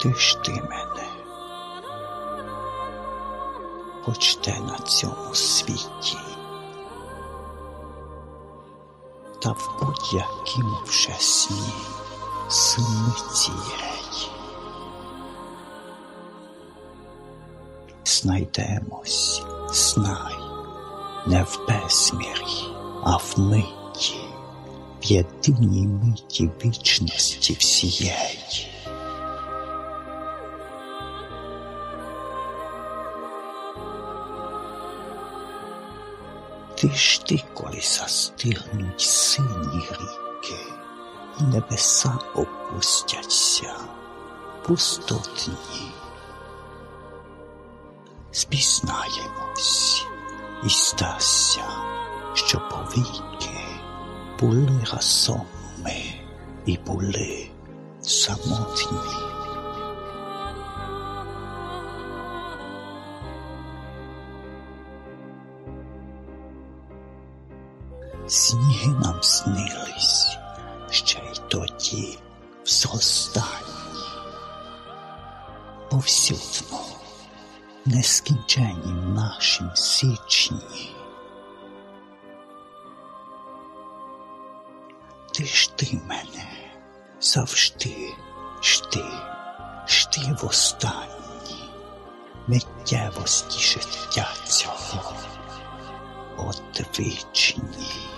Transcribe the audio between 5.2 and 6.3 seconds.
світі,